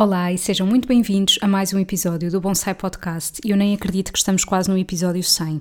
[0.00, 3.38] Olá e sejam muito bem-vindos a mais um episódio do Bonsai Podcast.
[3.44, 5.60] Eu nem acredito que estamos quase no episódio 100.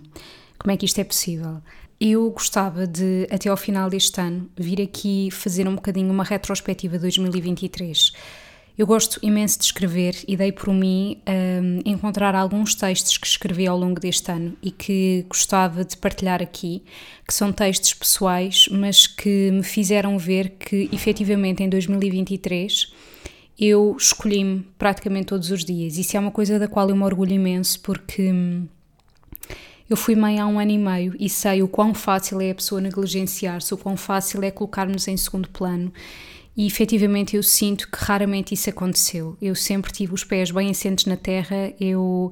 [0.57, 1.57] Como é que isto é possível?
[1.99, 6.95] Eu gostava de, até ao final deste ano, vir aqui fazer um bocadinho uma retrospectiva
[6.95, 8.13] de 2023.
[8.77, 13.67] Eu gosto imenso de escrever e dei por mim um, encontrar alguns textos que escrevi
[13.67, 16.81] ao longo deste ano e que gostava de partilhar aqui,
[17.27, 22.93] que são textos pessoais, mas que me fizeram ver que efetivamente em 2023
[23.59, 25.97] eu escolhi-me praticamente todos os dias.
[25.97, 28.67] Isso é uma coisa da qual eu me orgulho imenso porque hum,
[29.89, 32.55] eu fui mãe há um ano e meio e sei o quão fácil é a
[32.55, 35.91] pessoa negligenciar-se, o quão fácil é colocar-nos em segundo plano.
[36.55, 39.37] E efetivamente eu sinto que raramente isso aconteceu.
[39.41, 42.31] Eu sempre tive os pés bem assentes na terra, eu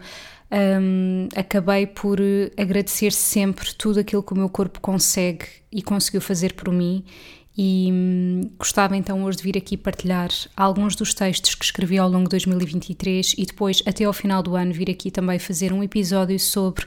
[0.52, 2.20] um, acabei por
[2.58, 7.04] agradecer sempre tudo aquilo que o meu corpo consegue e conseguiu fazer por mim
[7.58, 12.08] e hum, gostava então hoje de vir aqui partilhar alguns dos textos que escrevi ao
[12.08, 15.82] longo de 2023 e depois, até ao final do ano, vir aqui também fazer um
[15.82, 16.86] episódio sobre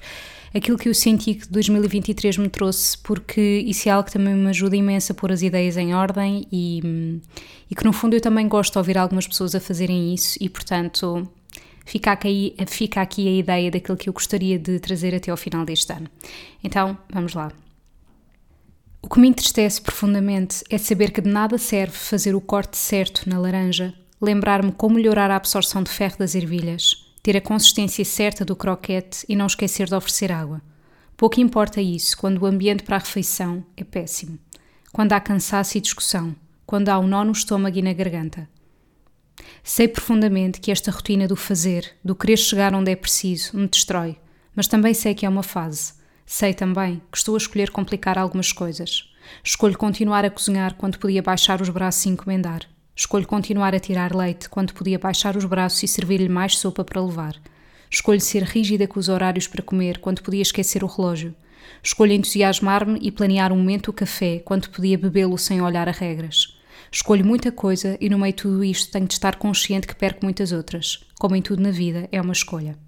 [0.55, 4.49] aquilo que eu senti que 2023 me trouxe, porque isso é algo que também me
[4.49, 7.21] ajuda imenso a pôr as ideias em ordem e, hum,
[7.69, 10.49] e que no fundo eu também gosto de ouvir algumas pessoas a fazerem isso e
[10.49, 11.29] portanto
[11.85, 15.65] fica aqui, fica aqui a ideia daquilo que eu gostaria de trazer até ao final
[15.65, 16.09] deste ano.
[16.63, 17.51] Então, vamos lá.
[19.03, 23.29] O que me entristece profundamente é saber que de nada serve fazer o corte certo
[23.29, 28.45] na laranja, lembrar-me como melhorar a absorção de ferro das ervilhas, ter a consistência certa
[28.45, 30.61] do croquete e não esquecer de oferecer água.
[31.17, 34.39] Pouco importa isso quando o ambiente para a refeição é péssimo,
[34.93, 36.37] quando há cansaço e discussão,
[36.67, 38.49] quando há um nó no estômago e na garganta.
[39.65, 44.19] Sei profundamente que esta rotina do fazer, do querer chegar onde é preciso, me destrói,
[44.55, 46.00] mas também sei que é uma fase
[46.33, 49.13] Sei também que estou a escolher complicar algumas coisas.
[49.43, 52.61] Escolho continuar a cozinhar quando podia baixar os braços e encomendar.
[52.95, 57.05] Escolho continuar a tirar leite quando podia baixar os braços e servir-lhe mais sopa para
[57.05, 57.35] levar.
[57.91, 61.35] Escolho ser rígida com os horários para comer quando podia esquecer o relógio.
[61.83, 66.57] Escolho entusiasmar-me e planear um momento o café quando podia bebê-lo sem olhar a regras.
[66.93, 70.25] Escolho muita coisa e no meio de tudo isto tenho de estar consciente que perco
[70.25, 71.05] muitas outras.
[71.19, 72.79] Como em tudo na vida, é uma escolha.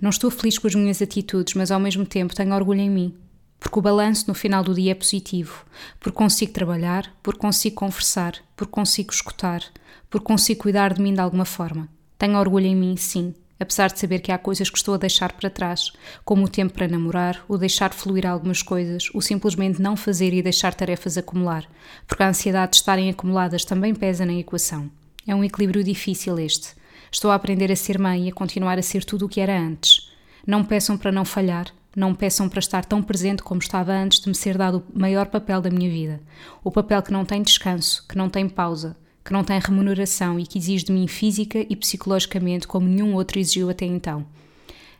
[0.00, 3.14] Não estou feliz com as minhas atitudes, mas ao mesmo tempo tenho orgulho em mim.
[3.58, 5.64] Porque o balanço no final do dia é positivo.
[5.98, 9.62] Porque consigo trabalhar, porque consigo conversar, porque consigo escutar,
[10.08, 11.88] porque consigo cuidar de mim de alguma forma.
[12.18, 15.32] Tenho orgulho em mim, sim, apesar de saber que há coisas que estou a deixar
[15.32, 15.92] para trás,
[16.24, 20.42] como o tempo para namorar, o deixar fluir algumas coisas, o simplesmente não fazer e
[20.42, 21.68] deixar tarefas acumular,
[22.06, 24.90] porque a ansiedade de estarem acumuladas também pesa na equação.
[25.26, 26.79] É um equilíbrio difícil este.
[27.12, 29.58] Estou a aprender a ser mãe e a continuar a ser tudo o que era
[29.58, 30.10] antes.
[30.46, 34.28] Não peçam para não falhar, não peçam para estar tão presente como estava antes de
[34.28, 36.20] me ser dado o maior papel da minha vida.
[36.62, 40.46] O papel que não tem descanso, que não tem pausa, que não tem remuneração e
[40.46, 44.24] que exige de mim física e psicologicamente como nenhum outro exigiu até então.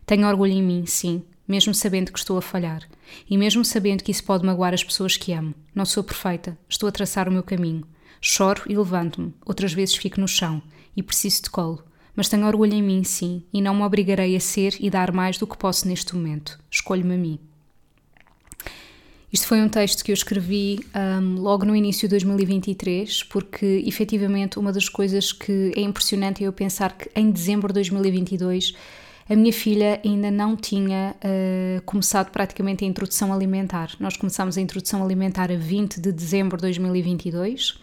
[0.05, 2.83] Tenho orgulho em mim, sim, mesmo sabendo que estou a falhar.
[3.29, 5.55] E mesmo sabendo que isso pode magoar as pessoas que amo.
[5.73, 7.87] Não sou perfeita, estou a traçar o meu caminho.
[8.21, 10.61] Choro e levanto-me, outras vezes fico no chão
[10.97, 11.85] e preciso de colo
[12.21, 15.39] mas tenho orgulho em mim, sim, e não me obrigarei a ser e dar mais
[15.39, 16.61] do que posso neste momento.
[16.71, 17.39] Escolho-me a mim.
[19.33, 24.59] Isto foi um texto que eu escrevi um, logo no início de 2023, porque efetivamente
[24.59, 28.75] uma das coisas que é impressionante é eu pensar que em dezembro de 2022
[29.27, 33.93] a minha filha ainda não tinha uh, começado praticamente a introdução alimentar.
[33.99, 37.79] Nós começámos a introdução alimentar a 20 de dezembro de 2022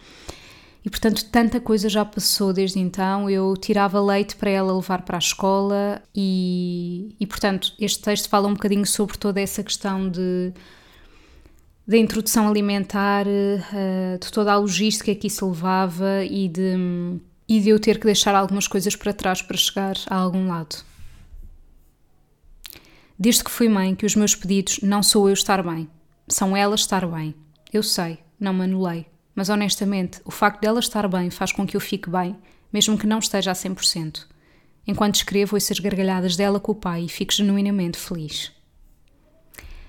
[0.88, 3.28] e portanto, tanta coisa já passou desde então.
[3.28, 8.48] Eu tirava leite para ela levar para a escola, e, e portanto, este texto fala
[8.48, 10.50] um bocadinho sobre toda essa questão de
[11.86, 16.74] da introdução alimentar, uh, de toda a logística que isso levava e de,
[17.46, 20.84] e de eu ter que deixar algumas coisas para trás para chegar a algum lado.
[23.18, 25.86] Desde que fui mãe, que os meus pedidos não sou eu estar bem,
[26.28, 27.34] são elas estar bem.
[27.70, 29.06] Eu sei, não me anulei.
[29.38, 32.34] Mas honestamente, o facto dela estar bem faz com que eu fique bem,
[32.72, 34.26] mesmo que não esteja a 100%.
[34.84, 38.50] Enquanto escrevo, ouço as gargalhadas dela com o pai e fico genuinamente feliz.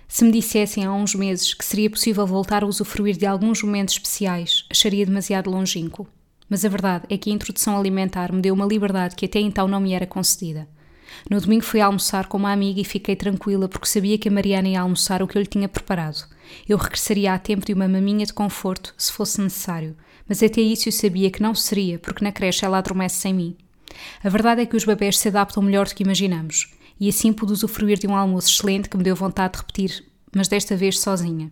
[0.08, 3.96] Se me dissessem há uns meses que seria possível voltar a usufruir de alguns momentos
[3.96, 6.08] especiais, acharia demasiado longínquo.
[6.48, 9.68] Mas a verdade é que a introdução alimentar me deu uma liberdade que até então
[9.68, 10.68] não me era concedida.
[11.28, 14.70] No domingo fui almoçar com uma amiga e fiquei tranquila porque sabia que a Mariana
[14.70, 16.30] ia almoçar o que eu lhe tinha preparado.
[16.68, 19.96] Eu regressaria a tempo de uma maminha de conforto, se fosse necessário,
[20.28, 23.56] mas até isso eu sabia que não seria, porque na creche ela adormece sem mim.
[24.24, 27.54] A verdade é que os bebés se adaptam melhor do que imaginamos, e assim pude
[27.54, 30.04] usufruir de um almoço excelente que me deu vontade de repetir,
[30.34, 31.52] mas desta vez sozinha.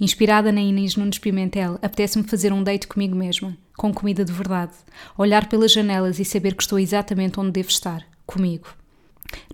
[0.00, 4.72] Inspirada na Inês Nunes Pimentel, apetece-me fazer um date comigo mesma, com comida de verdade,
[5.16, 8.66] olhar pelas janelas e saber que estou exatamente onde devo estar, comigo.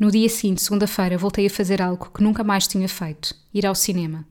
[0.00, 3.74] No dia seguinte, segunda-feira, voltei a fazer algo que nunca mais tinha feito: ir ao
[3.74, 4.24] cinema.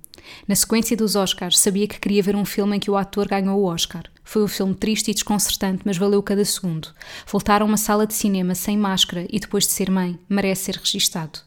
[0.48, 3.60] Na sequência dos Oscars, sabia que queria ver um filme em que o ator ganhou
[3.60, 4.04] o Oscar.
[4.24, 6.90] Foi um filme triste e desconcertante, mas valeu cada segundo.
[7.28, 10.78] Voltar a uma sala de cinema sem máscara e depois de ser mãe merece ser
[10.78, 11.40] registado.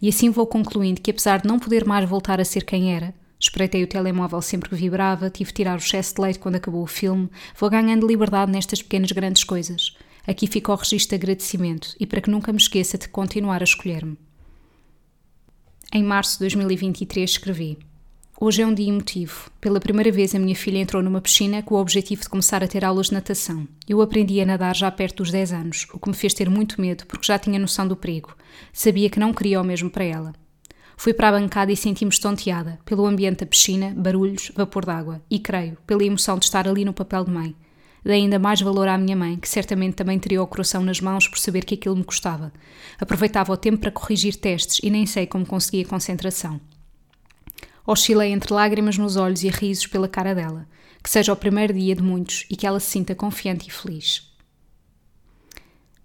[0.00, 3.14] E assim vou concluindo que, apesar de não poder mais voltar a ser quem era,
[3.38, 6.82] espreitei o telemóvel sempre que vibrava, tive de tirar o excesso de leite quando acabou
[6.82, 9.96] o filme, vou ganhando liberdade nestas pequenas grandes coisas.
[10.26, 13.64] Aqui fica o registro de agradecimento e para que nunca me esqueça de continuar a
[13.64, 14.18] escolher-me.
[15.92, 17.78] Em março de 2023 escrevi:
[18.42, 19.50] Hoje é um dia emotivo.
[19.60, 22.66] Pela primeira vez a minha filha entrou numa piscina com o objetivo de começar a
[22.66, 23.68] ter aulas de natação.
[23.86, 26.80] Eu aprendi a nadar já perto dos 10 anos, o que me fez ter muito
[26.80, 28.34] medo porque já tinha noção do perigo.
[28.72, 30.32] Sabia que não queria o mesmo para ela.
[30.96, 35.38] Fui para a bancada e senti-me estonteada, pelo ambiente da piscina, barulhos, vapor d'água, e
[35.38, 37.54] creio, pela emoção de estar ali no papel de mãe.
[38.02, 41.28] Dei ainda mais valor à minha mãe, que certamente também teria o coração nas mãos
[41.28, 42.50] por saber que aquilo me custava.
[42.98, 46.58] Aproveitava o tempo para corrigir testes e nem sei como conseguia concentração.
[47.92, 50.64] Oscilei entre lágrimas nos olhos e risos pela cara dela.
[51.02, 54.32] Que seja o primeiro dia de muitos e que ela se sinta confiante e feliz.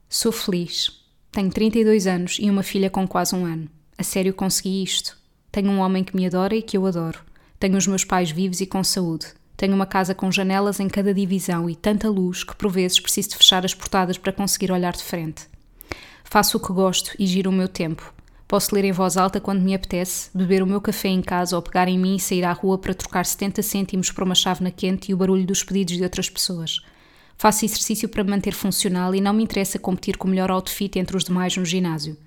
[0.09, 0.89] Sou feliz.
[1.31, 3.69] Tenho 32 anos e uma filha com quase um ano.
[3.99, 5.15] A sério consegui isto.
[5.51, 7.19] Tenho um homem que me adora e que eu adoro.
[7.59, 9.27] Tenho os meus pais vivos e com saúde.
[9.55, 13.29] Tenho uma casa com janelas em cada divisão e tanta luz que por vezes preciso
[13.29, 15.47] de fechar as portadas para conseguir olhar de frente.
[16.23, 18.11] Faço o que gosto e giro o meu tempo.
[18.47, 21.62] Posso ler em voz alta quando me apetece, beber o meu café em casa ou
[21.63, 25.09] pegar em mim e sair à rua para trocar 70 cêntimos por uma chávena quente
[25.09, 26.81] e o barulho dos pedidos de outras pessoas.
[27.38, 30.95] Faço exercício para me manter funcional e não me interessa competir com o melhor outfit
[31.00, 32.18] entre os demais no ginásio.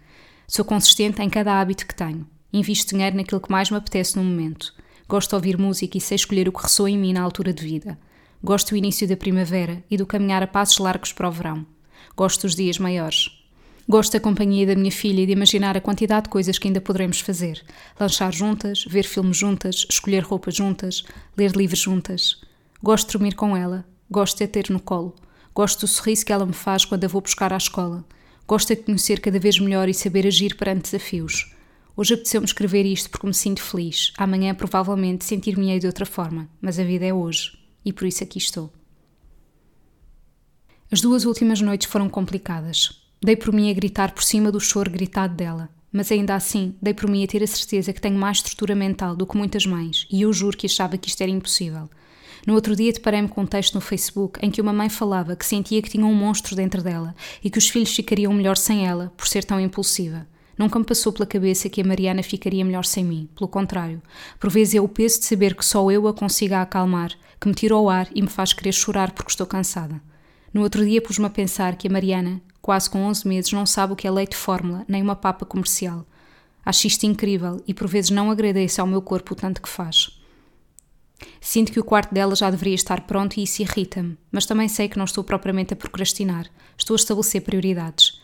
[0.46, 2.26] Sou consistente em cada hábito que tenho.
[2.52, 4.74] Invisto dinheiro naquilo que mais me apetece no momento.
[5.08, 7.62] Gosto de ouvir música e sei escolher o que ressoa em mim na altura de
[7.62, 7.98] vida.
[8.42, 11.64] Gosto do início da primavera e do caminhar a passos largos para o verão.
[12.16, 13.37] Gosto dos dias maiores.
[13.90, 16.78] Gosto da companhia da minha filha e de imaginar a quantidade de coisas que ainda
[16.78, 17.64] poderemos fazer.
[17.98, 21.04] Lanchar juntas, ver filmes juntas, escolher roupas juntas,
[21.34, 22.38] ler livros juntas.
[22.82, 23.86] Gosto de dormir com ela.
[24.10, 25.16] Gosto de a ter no colo.
[25.54, 28.04] Gosto do sorriso que ela me faz quando a vou buscar à escola.
[28.46, 31.50] Gosto de conhecer cada vez melhor e saber agir perante desafios.
[31.96, 34.12] Hoje apeteceu-me escrever isto porque me sinto feliz.
[34.18, 36.46] Amanhã, provavelmente, sentir-me-ei de outra forma.
[36.60, 37.58] Mas a vida é hoje.
[37.82, 38.70] E por isso aqui estou.
[40.92, 43.07] As duas últimas noites foram complicadas.
[43.20, 45.68] Dei por mim a gritar por cima do choro gritado dela.
[45.92, 49.16] Mas ainda assim, dei por mim a ter a certeza que tenho mais estrutura mental
[49.16, 51.88] do que muitas mães, e eu juro que achava que isto era impossível.
[52.46, 55.44] No outro dia deparei-me com um texto no Facebook em que uma mãe falava que
[55.44, 59.12] sentia que tinha um monstro dentro dela e que os filhos ficariam melhor sem ela,
[59.16, 60.26] por ser tão impulsiva.
[60.56, 63.28] Nunca me passou pela cabeça que a Mariana ficaria melhor sem mim.
[63.34, 64.02] Pelo contrário,
[64.38, 67.54] por vezes é o peso de saber que só eu a consiga acalmar, que me
[67.54, 70.00] tira ao ar e me faz querer chorar porque estou cansada.
[70.52, 73.92] No outro dia pus-me a pensar que a Mariana, quase com 11 meses, não sabe
[73.92, 76.06] o que é leite fórmula nem uma papa comercial.
[76.64, 80.18] Acho isto incrível e por vezes não agradeço ao meu corpo o tanto que faz.
[81.40, 84.88] Sinto que o quarto dela já deveria estar pronto e isso irrita-me, mas também sei
[84.88, 86.46] que não estou propriamente a procrastinar.
[86.76, 88.20] Estou a estabelecer prioridades.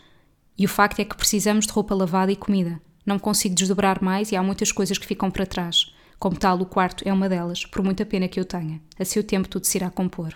[0.57, 2.79] E o facto é que precisamos de roupa lavada e comida.
[3.05, 5.93] Não consigo desdobrar mais e há muitas coisas que ficam para trás.
[6.17, 8.81] Como tal, o quarto é uma delas, por muita pena que eu tenha.
[8.97, 10.33] A seu tempo tudo se irá compor.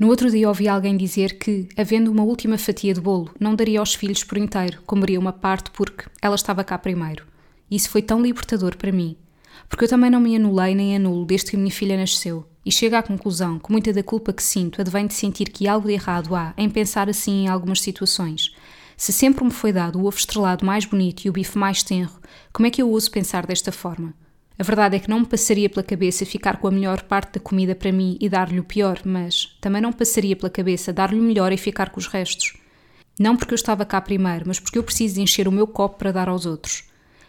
[0.00, 3.80] No outro dia ouvi alguém dizer que, havendo uma última fatia de bolo, não daria
[3.80, 7.26] aos filhos por inteiro, comeria uma parte porque ela estava cá primeiro.
[7.70, 9.14] Isso foi tão libertador para mim.
[9.68, 12.96] Porque eu também não me anulei nem anulo desde que minha filha nasceu e chego
[12.96, 16.34] à conclusão que muita da culpa que sinto advém de sentir que algo de errado
[16.34, 18.56] há em pensar assim em algumas situações.
[18.96, 22.18] Se sempre me foi dado o ovo estrelado mais bonito e o bife mais tenro,
[22.54, 24.14] como é que eu ouso pensar desta forma?
[24.60, 27.40] A verdade é que não me passaria pela cabeça ficar com a melhor parte da
[27.40, 31.22] comida para mim e dar-lhe o pior, mas também não passaria pela cabeça dar-lhe o
[31.22, 32.58] melhor e ficar com os restos.
[33.18, 35.96] Não porque eu estava cá primeiro, mas porque eu preciso de encher o meu copo
[35.96, 36.84] para dar aos outros.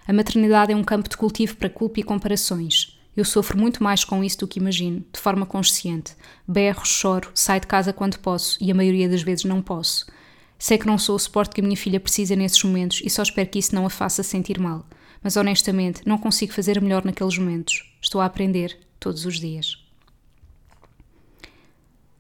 [0.06, 3.00] A maternidade é um campo de cultivo para culpa e comparações.
[3.16, 6.14] Eu sofro muito mais com isso do que imagino, de forma consciente.
[6.46, 10.06] Berro, choro, saio de casa quando posso e a maioria das vezes não posso.
[10.60, 13.24] Sei que não sou o suporte que a minha filha precisa nesses momentos e só
[13.24, 14.86] espero que isso não a faça sentir mal.
[15.24, 17.84] Mas honestamente, não consigo fazer melhor naqueles momentos.
[18.02, 19.78] Estou a aprender todos os dias.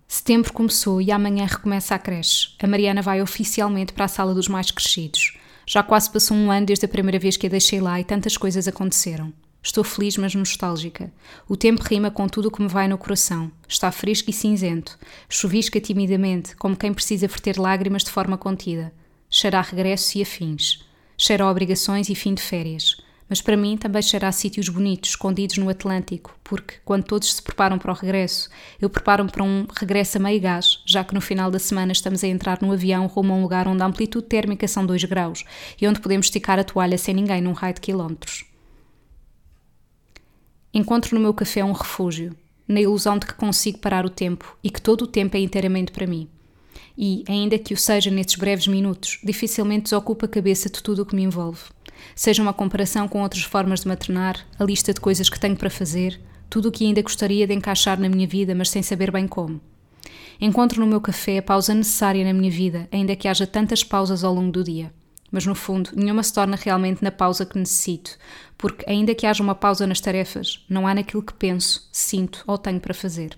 [0.08, 2.50] Setembro começou e amanhã recomeça a creche.
[2.62, 5.38] A Mariana vai oficialmente para a sala dos mais crescidos.
[5.66, 8.36] Já quase passou um ano desde a primeira vez que a deixei lá e tantas
[8.36, 9.32] coisas aconteceram.
[9.64, 11.14] Estou feliz, mas nostálgica.
[11.48, 13.52] O tempo rima com tudo o que me vai no coração.
[13.68, 15.00] Está fresco e cinzento.
[15.30, 18.92] Chuvisca timidamente, como quem precisa verter lágrimas de forma contida.
[19.54, 20.84] A regresso e afins.
[21.24, 22.98] Cheira a obrigações e fim de férias.
[23.30, 27.44] Mas para mim também cheira a sítios bonitos, escondidos no Atlântico, porque, quando todos se
[27.44, 28.50] preparam para o regresso,
[28.82, 32.24] eu preparo-me para um regresso a meio gás, já que no final da semana estamos
[32.24, 35.46] a entrar no avião rumo a um lugar onde a amplitude térmica são 2 graus
[35.80, 38.44] e onde podemos esticar a toalha sem ninguém num raio de quilómetros.
[40.74, 42.36] Encontro no meu café um refúgio,
[42.68, 45.92] na ilusão de que consigo parar o tempo e que todo o tempo é inteiramente
[45.92, 46.28] para mim.
[46.98, 51.06] E, ainda que o seja nesses breves minutos, dificilmente desocupa a cabeça de tudo o
[51.06, 51.62] que me envolve.
[52.16, 55.70] Seja uma comparação com outras formas de maternar, a lista de coisas que tenho para
[55.70, 56.20] fazer,
[56.50, 59.62] tudo o que ainda gostaria de encaixar na minha vida, mas sem saber bem como.
[60.40, 64.24] Encontro no meu café a pausa necessária na minha vida, ainda que haja tantas pausas
[64.24, 64.92] ao longo do dia
[65.32, 68.18] mas no fundo nenhuma se torna realmente na pausa que necessito,
[68.58, 72.58] porque ainda que haja uma pausa nas tarefas, não há naquilo que penso, sinto ou
[72.58, 73.38] tenho para fazer.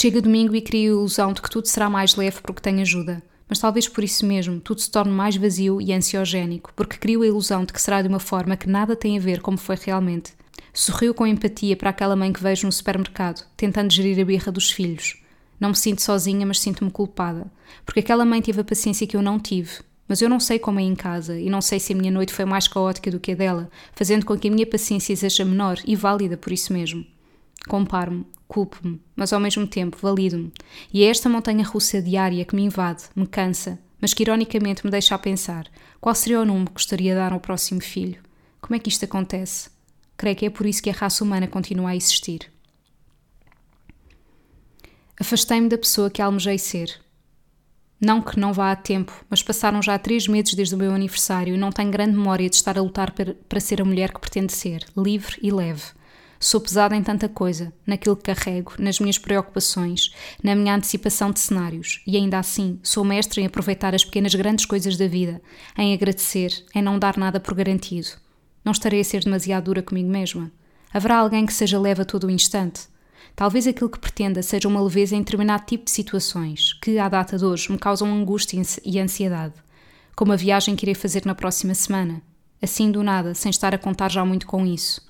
[0.00, 3.20] Chega domingo e crio a ilusão de que tudo será mais leve porque tenho ajuda,
[3.48, 7.26] mas talvez por isso mesmo tudo se torne mais vazio e ansiogénico, porque crio a
[7.26, 10.34] ilusão de que será de uma forma que nada tem a ver como foi realmente.
[10.72, 14.70] Sorriu com empatia para aquela mãe que vejo no supermercado, tentando gerir a birra dos
[14.70, 15.20] filhos.
[15.58, 17.50] Não me sinto sozinha, mas sinto-me culpada,
[17.84, 20.78] porque aquela mãe teve a paciência que eu não tive, mas eu não sei como
[20.78, 23.32] é em casa e não sei se a minha noite foi mais caótica do que
[23.32, 27.04] a dela, fazendo com que a minha paciência seja menor e válida por isso mesmo.
[27.68, 30.50] Comparo-me, culpo-me, mas ao mesmo tempo valido-me.
[30.92, 34.90] E é esta montanha russa diária que me invade, me cansa, mas que ironicamente me
[34.90, 35.68] deixa a pensar:
[36.00, 38.20] qual seria o nome que gostaria de dar ao próximo filho?
[38.60, 39.70] Como é que isto acontece?
[40.16, 42.50] Creio que é por isso que a raça humana continua a existir.
[45.20, 47.00] Afastei-me da pessoa que almejei ser,
[48.00, 51.54] não que não vá a tempo, mas passaram já três meses desde o meu aniversário
[51.54, 54.52] e não tenho grande memória de estar a lutar para ser a mulher que pretende
[54.52, 55.82] ser, livre e leve.
[56.40, 61.40] Sou pesada em tanta coisa, naquilo que carrego, nas minhas preocupações, na minha antecipação de
[61.40, 65.42] cenários, e ainda assim sou mestre em aproveitar as pequenas grandes coisas da vida,
[65.76, 68.08] em agradecer, em não dar nada por garantido.
[68.64, 70.52] Não estarei a ser demasiado dura comigo mesma.
[70.92, 72.82] Haverá alguém que seja leve a todo o instante?
[73.34, 77.36] Talvez aquilo que pretenda seja uma leveza em determinado tipo de situações, que, à data
[77.36, 79.54] de hoje, me causam angústia e ansiedade,
[80.14, 82.22] como a viagem que irei fazer na próxima semana,
[82.62, 85.07] assim do nada, sem estar a contar já muito com isso.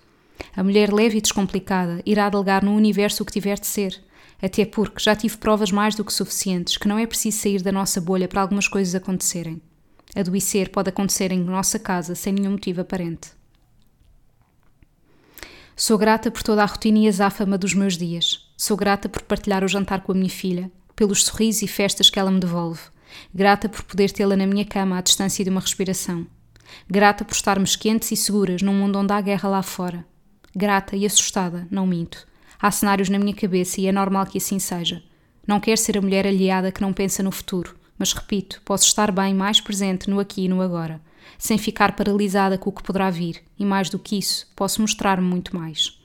[0.56, 4.00] A mulher leve e descomplicada irá delegar no universo o que tiver de ser,
[4.42, 7.72] até porque já tive provas mais do que suficientes que não é preciso sair da
[7.72, 9.60] nossa bolha para algumas coisas acontecerem.
[10.14, 13.30] Adoecer pode acontecer em nossa casa sem nenhum motivo aparente.
[15.76, 18.50] Sou grata por toda a rotina e azáfama dos meus dias.
[18.56, 22.18] Sou grata por partilhar o jantar com a minha filha, pelos sorrisos e festas que
[22.18, 22.80] ela me devolve.
[23.32, 26.26] Grata por poder tê-la na minha cama à distância de uma respiração.
[26.90, 30.04] Grata por estarmos quentes e seguras num mundo onde há guerra lá fora.
[30.54, 32.26] Grata e assustada, não minto.
[32.60, 35.02] Há cenários na minha cabeça e é normal que assim seja.
[35.46, 39.10] Não quero ser a mulher aliada que não pensa no futuro, mas repito, posso estar
[39.12, 41.00] bem mais presente no aqui e no agora
[41.36, 45.26] sem ficar paralisada com o que poderá vir, e mais do que isso, posso mostrar-me
[45.26, 45.98] muito mais.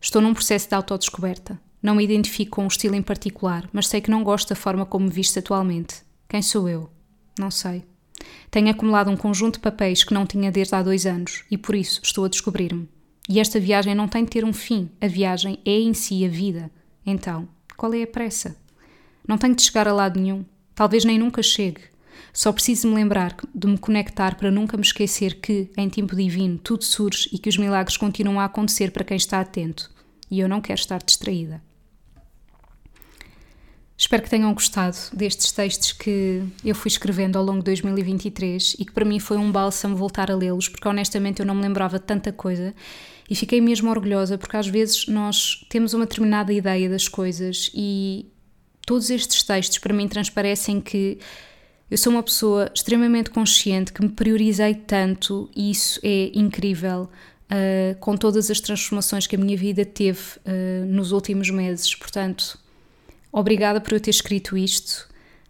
[0.00, 1.58] Estou num processo de autodescoberta.
[1.82, 4.86] Não me identifico com um estilo em particular, mas sei que não gosto da forma
[4.86, 6.02] como me visto atualmente.
[6.28, 6.90] Quem sou eu?
[7.38, 7.84] Não sei.
[8.50, 11.74] Tenho acumulado um conjunto de papéis que não tinha desde há dois anos e por
[11.74, 12.88] isso estou a descobrir-me.
[13.28, 16.28] E esta viagem não tem de ter um fim, a viagem é em si a
[16.28, 16.70] vida.
[17.06, 18.56] Então, qual é a pressa?
[19.26, 20.44] Não tenho de chegar a lado nenhum.
[20.74, 21.80] Talvez nem nunca chegue,
[22.32, 26.58] só preciso me lembrar de me conectar para nunca me esquecer que, em tempo divino,
[26.58, 29.88] tudo surge e que os milagres continuam a acontecer para quem está atento.
[30.28, 31.62] E eu não quero estar distraída.
[33.96, 38.84] Espero que tenham gostado destes textos que eu fui escrevendo ao longo de 2023 e
[38.84, 41.98] que para mim foi um bálsamo voltar a lê-los, porque honestamente eu não me lembrava
[41.98, 42.74] de tanta coisa
[43.30, 48.26] e fiquei mesmo orgulhosa, porque às vezes nós temos uma determinada ideia das coisas e
[48.84, 51.18] todos estes textos para mim transparecem que
[51.88, 57.08] eu sou uma pessoa extremamente consciente que me priorizei tanto e isso é incrível
[57.44, 61.94] uh, com todas as transformações que a minha vida teve uh, nos últimos meses.
[61.94, 62.58] Portanto,
[63.38, 65.08] obrigada por eu ter escrito isto,